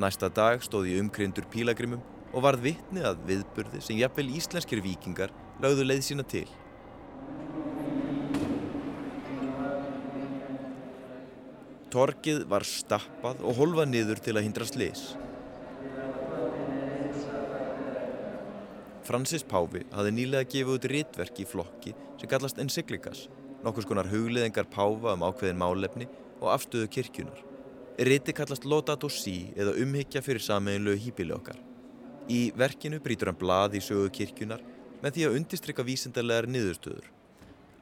[0.00, 2.00] Næsta dag stóð ég umkrindur pílagrimum
[2.32, 6.46] og varð vitni að viðburði sem jafnvel íslenskir vikingar lögðu leið sína til.
[11.92, 15.04] Torkið var stappað og holfað niður til að hindra slis.
[19.04, 23.26] Francis Páfi hafði nýlega gefið út ritverk í flokki sem kallast Encyclicas,
[23.60, 26.08] nokkus konar hugliðingar Páfa um ákveðin málefni
[26.40, 27.51] og afstöðu kirkjunar.
[27.98, 31.58] Riti kallast Laudato Si eða umhyggja fyrir sameinlegu hýpili okkar.
[32.32, 34.62] Í verkinu brýtur hann blað í sögu kirkjunar
[35.02, 37.10] með því að undistrykka vísindarlegar niðurstöður.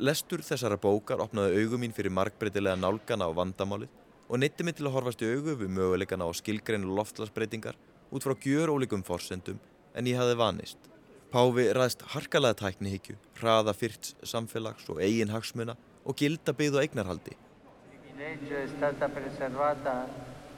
[0.03, 3.93] Lestur þessara bókar opnaði augum mín fyrir markbreytilega nálgana á vandamálið
[4.27, 7.79] og neytti mig til að horfast í augu við möguleikana á skilgreinu loftlagsbreytingar
[8.11, 9.61] út frá gjör ólíkum forsendum
[9.95, 10.81] en ég hafði vanist.
[11.31, 17.39] Páfi ræðst harkalega tæknihyggju, hraða fyrts samfélags og eigin hagsmuna og gilda byggð og eignarhaldi.
[18.21, 20.07] Legge è stata preservata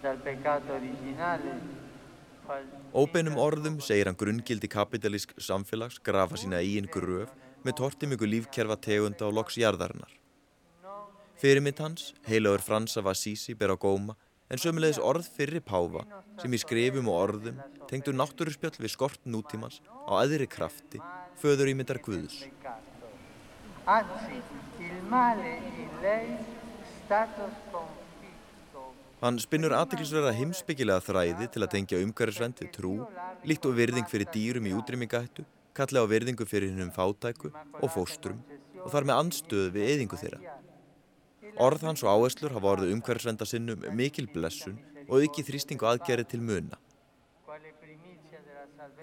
[0.00, 1.80] dal peccato originale.
[2.92, 7.30] Óbeinum orðum segir hann grunngildi kapitalísk samfélags grafa sína eigin gröf
[7.62, 10.10] með tortimingu lífkerfa tegunda og loks jarðarinnar.
[11.38, 14.16] Fyrirmynd hans, heilagur Frans af Assisi, ber á góma
[14.50, 16.02] en sömulegis orð fyrri páfa
[16.42, 19.78] sem í skrifum og orðum tengdu náttúruspjall við skort nútímans
[20.10, 20.98] á aðri krafti,
[21.38, 22.42] föður ímyndar Guðs.
[23.86, 24.42] Anzi,
[24.82, 26.61] il male in lei.
[29.22, 32.92] Hann spinnur aðteklisverða heimsbyggilega þræði til að tengja umhverfisvend við trú,
[33.46, 35.44] líkt og virðing fyrir dýrum í útrýmingahættu,
[35.76, 38.40] kalli á virðingu fyrir hinnum fátæku og fóstrum
[38.82, 40.56] og þar með anstöðu við eyðingu þeirra.
[41.60, 46.32] Orð hans og áherslur hafa orðið umhverfisvenda sinnum mikil blessun og auki þrýsting og aðgerið
[46.32, 46.80] til muna.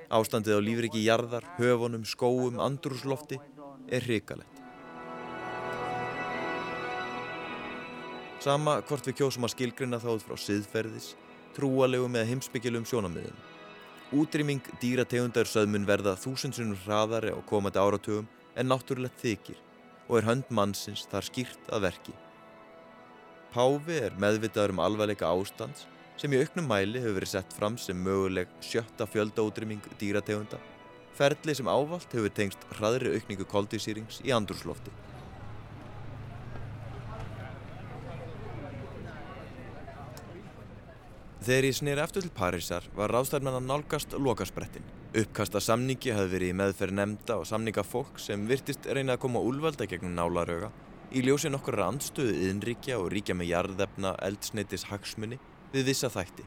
[0.10, 3.38] Ástandið á lífriki jarðar, höfunum, skóum, andrúslofti
[3.94, 4.59] er hrikalegt.
[8.40, 11.10] Sama hvort við kjósum að skilgrina þá út frá siðferðis,
[11.58, 13.42] trúalegum eða heimsbyggilegum sjónamiðum.
[14.16, 19.60] Útrýming dýrategundar söðmun verða þúsundsunum hraðari á komandi áratugum en náttúrulegt þykir
[20.08, 22.16] og er hönd mannsins þar skýrt að verki.
[23.52, 25.84] Páfi er meðvitaður um alvarleika ástands
[26.16, 30.64] sem í auknum mæli hefur verið sett fram sem möguleg sjötta fjöldaútrýming dýrategunda,
[31.20, 34.96] ferli sem ávalt hefur tengst hraðri aukningu koldísýrings í andrúslofti.
[41.40, 44.84] Þegar ég snýr eftir til Parísar var ráðstæðmenn að nálgast lokasprettin.
[45.16, 49.44] Uppkasta samningi hafði verið í meðferð nefnda og samninga fólk sem virtist reynið að koma
[49.48, 50.68] úlvalda gegnum nálaröga
[51.16, 55.40] í ljósi nokkur randstöðu yðnríkja og ríkja með jarðefna eldsneitis hagsmunni
[55.72, 56.44] við vissa þætti.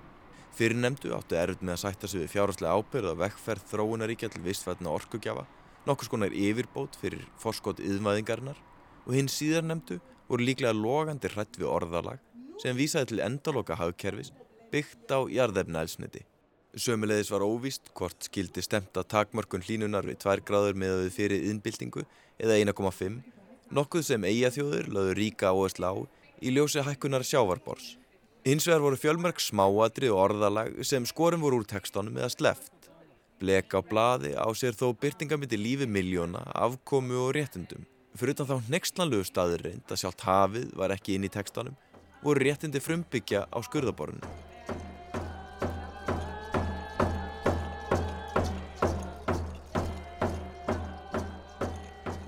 [0.53, 4.45] Fyrir nefndu áttu erfitt með að sætta sig við fjárháslega ábyrð og vekkferð þróunaríkja til
[4.45, 5.47] vissfætna orkugjafa,
[5.89, 8.61] nokkur skonar yfirbót fyrir forskot yðmaðingarinnar
[9.07, 12.21] og hinn síðar nefndu voru líklega logandi hrætt við orðalag
[12.61, 14.31] sem vísaði til endaloka hagkerfis
[14.73, 16.25] byggt á jarðefna elsniti.
[16.73, 21.43] Sömulegis var óvíst hvort skildi stemta takmörkun hlínunar við 2 gráður með að við fyrir
[21.51, 22.05] yðnbildingu
[22.41, 23.19] eða 1,5,
[23.77, 25.95] nokkuð sem eigaþjóður laður ríka áherslu á
[26.41, 27.99] í ljósi hækkunar sjávarbors.
[28.43, 32.89] Hins vegar voru fjölmörg smáadri og orðalag sem skorum voru úr tekstónum eða sleft.
[33.39, 37.85] Blek á bladi á sér þó byrtingamindi lífi miljóna, afkomu og réttundum.
[38.17, 41.77] Fyrir utan þá nextlanlegu staður reynd að sjálft hafið var ekki inn í tekstónum,
[42.25, 44.52] voru réttindi frumbyggja á skurðaborinu.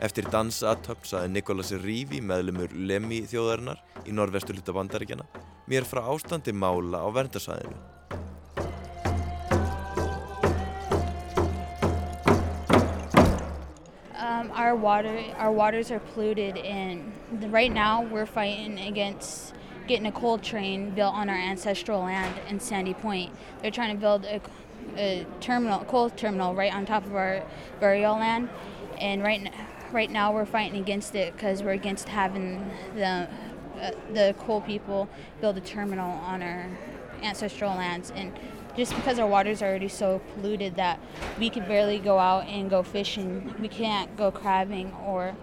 [0.05, 5.25] Eftir dansatöpp saði Nikolas Rivi, meðlumur Lemmi þjóðarinnar í bandaríkjana,
[5.65, 7.09] mér frá ástandi mála á.
[14.19, 17.11] Um, our water, our waters are polluted, and
[17.51, 19.55] right now we're fighting against
[19.87, 23.33] getting a coal train built on our ancestral land in Sandy Point.
[23.63, 24.43] They're trying to build a,
[24.99, 27.43] a terminal, coal terminal, right on top of our
[27.81, 28.51] burial land,
[29.01, 29.51] and right now
[29.95, 33.29] right now we're fighting against it because we're against having the
[33.81, 35.09] uh, the coal people
[35.41, 36.67] build a terminal on our
[37.23, 38.13] ancestral lands.
[38.15, 38.33] And
[38.77, 41.01] just because our waters are already so polluted that
[41.39, 45.37] we can barely go out and go fishing we can't go crabbing or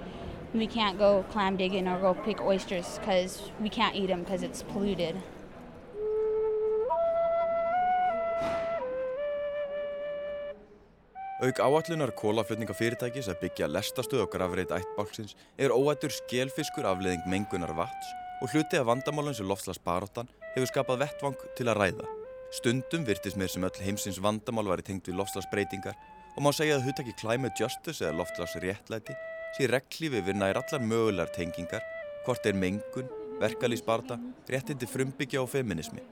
[0.54, 4.44] we can't go clam digging or go pick oysters because we can't eat them because
[4.44, 5.16] it's polluted
[11.42, 18.10] Auk áallunar kólaflutningafyrirtækis að byggja lestastöð og grafreit ættbálksins er óættur skjelfiskur afleðing mengunar vats
[18.46, 22.06] og hluti af vandamálun sem lofslagsbaróttan hefur skapað vettvang til að ræða.
[22.54, 25.98] Stundum virtist mér sem öll heimsins vandamál væri tengt við lofslagsbreytingar
[26.36, 29.16] og má segja að hutaki climate justice eða loftslagsréttlæti
[29.58, 31.82] sé reglífi við nær allar mögulegar tengingar
[32.28, 33.10] hvort er mengun,
[33.42, 36.06] verkalýsbarta, réttindi frumbyggja og feminismi.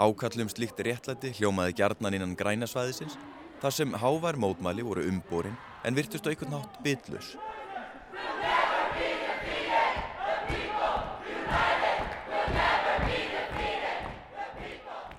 [0.00, 3.20] Ákallum slíkt réttlæti hljómaði gjarnan innan grænasvæðisins
[3.60, 7.34] þar sem hávær mótmæli voru umborin en virtust á einhvern nátt byllus.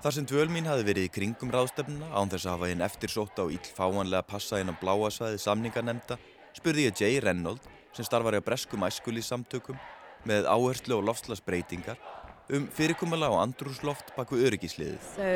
[0.02, 3.38] Þar sem dvöl mín hafi verið í kringum ráðstefnuna án þess að hafa hinn eftirsótt
[3.38, 6.16] á íllfáanlega passa inn á bláasvæði samningarnemnda
[6.58, 9.78] spurði ég Jay Reynolds sem starfar í að breskum æskuli samtökum
[10.26, 12.02] með áherslu og lofslagsbreytingar
[12.50, 14.98] um fyrirkomala á andrúsloft bak við öryggisliðið.
[15.16, 15.26] So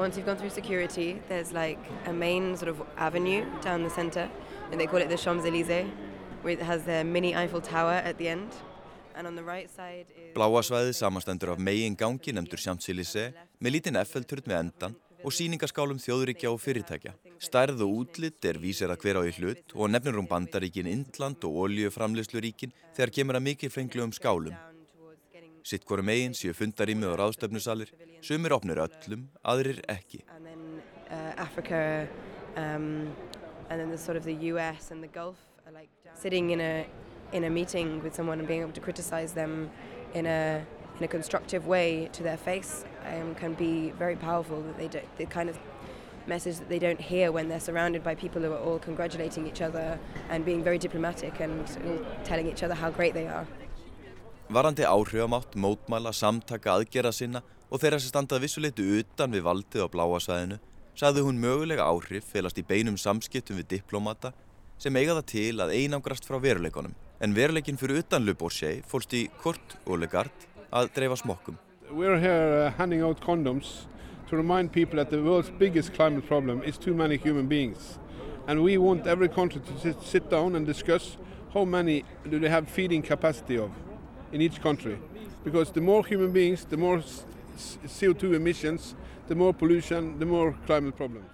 [0.00, 4.28] once you've gone through security, there's like a main sort of avenue down the center
[4.70, 5.86] and they call it the Champs-Élysées
[6.42, 8.50] where it has the mini Eiffel Tower at the end.
[9.14, 10.34] And on the right side is...
[10.36, 16.52] Bláasvæðið samastendur af megin gangi nefndur Champs-Élysées með lítinn Eiffelturn við endan og síningaskálum þjóðuríkja
[16.52, 17.14] og fyrirtækja.
[17.42, 21.42] Stærð og útlitt er vísir að hver á í hlut og nefnir um bandaríkin Indland
[21.48, 24.54] og oljuframleysluríkin þegar kemur að mikið fenglu um skálum.
[25.66, 27.88] Sitt hverju megin séu fundarými og ráðstöfnusalir,
[28.22, 30.20] sumir opnir öllum, aðrir ekki.
[30.36, 32.06] And then uh, Africa
[32.54, 33.10] um,
[33.68, 36.86] and then the sort of the US and the Gulf are like sitting in a
[37.32, 39.68] in a meeting with someone and being able to criticize them
[40.14, 40.64] in a
[40.98, 44.62] in a constructive way to their face um, can be very powerful.
[44.62, 45.58] That they do, the kind of
[46.28, 49.62] message that they don't hear when they're surrounded by people who are all congratulating each
[49.62, 49.98] other
[50.30, 53.48] and being very diplomatic and all telling each other how great they are.
[54.48, 59.88] Varandi áhrifamátt, mótmæla, samtaka, aðgera sinna og þeirra sem standað vissuleitu utan við valdið á
[59.90, 60.58] bláasvæðinu
[60.94, 64.30] sagði hún mögulega áhrif felast í beinum samskiptum við diplomata
[64.78, 66.94] sem eiga það til að einangrast frá veruleikonum.
[67.18, 71.58] En veruleikin fyrir utan Le Bourget fólst í Kurt Olegard að dreifa smokkum.
[71.90, 73.86] We're here uh, handing out condoms
[74.30, 77.98] to remind people that the world's biggest climate problem is too many human beings.
[78.46, 81.16] And we want every country to sit, sit down and discuss
[81.52, 83.70] how many do they have feeding capacity of
[84.36, 84.96] in each country.
[85.44, 87.00] Because the more human beings, the more
[87.98, 88.94] CO2 emissions,
[89.28, 91.30] the more pollution, the more climate problems.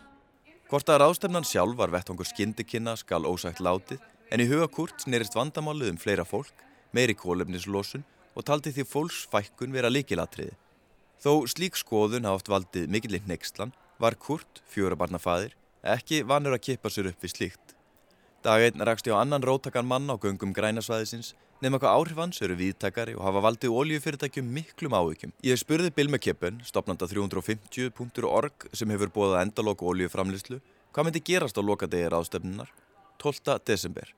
[0.71, 4.01] Hvort að ráðstefnan sjálf var vettvangur skyndikynna skal ósagt látið
[4.33, 6.55] en í huga Kurt snerist vandamálið um fleira fólk,
[6.97, 10.55] meiri kólefnislosun og taldi því fólksfækkun vera líkilatriði.
[11.21, 15.53] Þó slík skoðun haft valdið mikillinn nextlan var Kurt, fjórabarnafaðir,
[15.85, 17.77] ekki vanur að kippa sér upp við slíkt.
[18.43, 22.43] Dag einn rakst ég á annan róttakan mann á göngum grænasvæðisins nefnum hvað áhrif hans
[22.43, 25.33] eru viðtakari og hafa valdið oljufyrirtækjum miklum áhyggjum.
[25.47, 30.59] Ég spurði Bill McKippen, stopnanda 350.org sem hefur búið að endalóku oljuframlýslu,
[30.91, 32.73] hvað myndi gerast á lokadegi ráðstöfnunar
[33.23, 33.61] 12.
[33.65, 34.11] desember.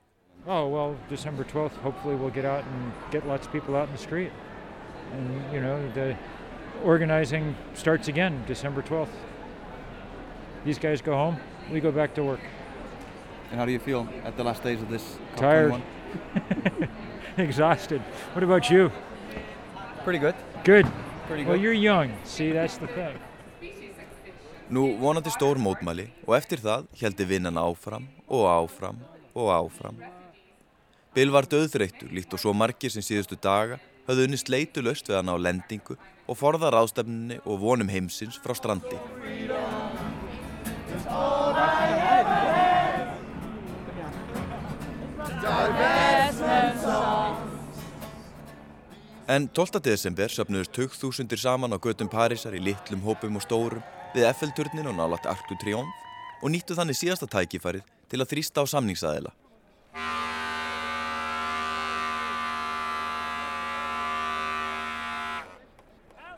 [0.47, 3.93] Oh, well, December 12th, hopefully we'll get out and get lots of people out in
[3.93, 4.31] the street.
[5.13, 6.15] And, you know, the
[6.83, 9.13] organizing starts again December 12th.
[10.65, 11.37] These guys go home,
[11.71, 12.41] we go back to work.
[13.51, 15.81] And how do you feel at the last days of this COP21?
[16.37, 16.89] Tired.
[17.47, 18.01] Exhausted.
[18.33, 18.91] What about you?
[20.03, 20.35] Pretty good.
[20.63, 20.85] Good.
[21.27, 21.61] Pretty Well, good.
[21.63, 22.11] you're young.
[22.23, 23.17] See, that's the thing.
[24.69, 28.97] Nú vonandi stór mótmæli og eftir það heldi vinnan áfram og áfram
[29.37, 29.99] og áfram.
[31.13, 33.77] Bill var döðþreyttur líkt og svo margir sem síðustu daga
[34.09, 35.93] höfðu unni sleitu löst við hann á lendingu
[36.25, 38.97] og forða ráðstefninni og vonum heimsins frá strandi.
[49.25, 49.79] En 12.
[49.81, 53.81] desember söpnuðust 2000 saman á götum Parísar í litlum hópum og stórum
[54.13, 58.61] við Eiffelturnin og nálat Arc de Triomphe og nýttu þannig síðasta tækifærið til að þrýsta
[58.61, 59.33] á samningsaðila.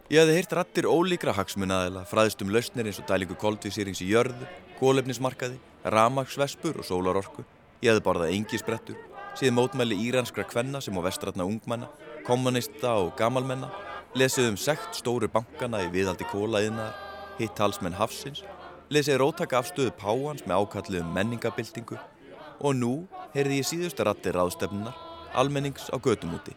[0.08, 4.48] Ég hefði heyrt rattir ólíkra hagsmunaðila, fræðist um lausnir eins og dælingu koldvísýrings í jörðu,
[4.80, 7.44] kólefnismarkaði, ramagsvespur og sólarorku.
[7.84, 9.02] Ég hefði borðað engisbrettur,
[9.36, 11.92] síðan mótmæli íranskra kvenna sem á vestratna ungmenna,
[12.28, 13.70] kommunista og gamalmenna,
[14.18, 16.92] lesið um sekt stóru bankana í viðhaldi kólaðinnar,
[17.40, 18.44] hitt halsmenn hafsins,
[18.92, 21.98] lesið rótaka afstöðu páhans með ákallið um menningabildingu
[22.58, 22.94] og nú
[23.36, 24.96] heyrði ég síðustu rattir ráðstefnunar,
[25.40, 26.56] almennings á götum úti.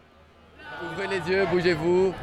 [0.80, 2.14] Ouvrez les yeux, bougez-vous.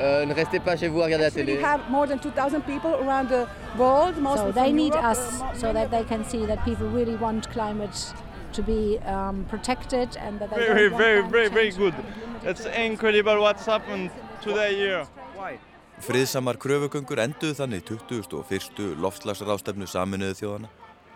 [0.00, 1.56] Euh, ne restez pas chez vous à regarder la télé.
[1.58, 3.46] We have more than 2,000 people around the
[3.78, 7.16] world, mostly So they need us uh, so that they can see that people really
[7.16, 7.94] want climate
[8.52, 11.94] to be um, protected and that they Very, very, very, very good.
[12.44, 14.10] It's incredible what's happened
[14.42, 15.06] today here.
[15.36, 15.58] Why?
[16.02, 18.96] Friðsamar kröfugöngur enduðu þannig 21.
[19.04, 20.70] loftslagsráðstefnu saminuðu þjóðana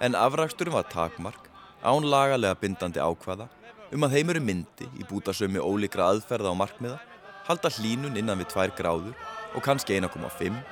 [0.07, 1.49] en afraksturinn var takmark
[1.83, 3.49] án lagalega bindandi ákvaða
[3.95, 7.01] um að heimurinn myndi í bútasömi ólíkra aðferða og markmiða
[7.49, 9.15] halda hlínun innan við 2 gráður
[9.55, 10.63] og kannski 1,5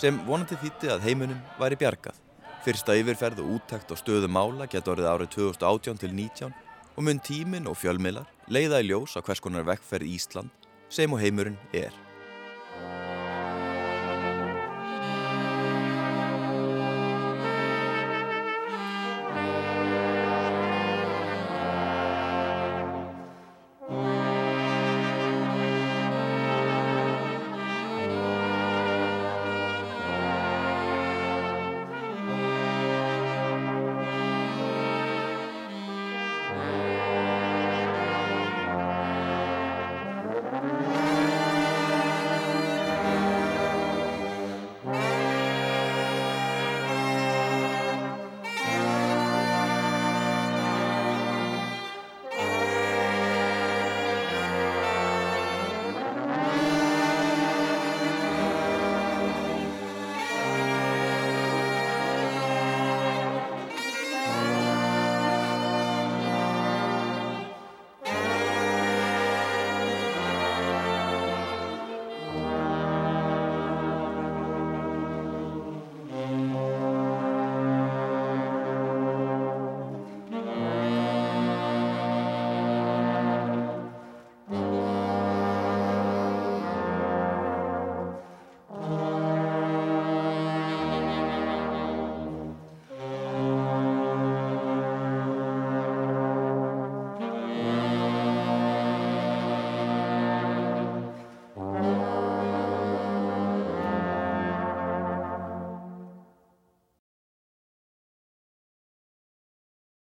[0.00, 2.16] sem vonandi þýtti að heimunum væri bjargað.
[2.62, 6.52] Fyrsta yfirferð og úttækt á stöðu mála getur orðið árið 2018 til 19
[6.94, 11.18] og mun tíminn og fjölmiðlar leiða í ljós á hvers konar vekkferð Ísland sem og
[11.18, 11.90] heimurinn er.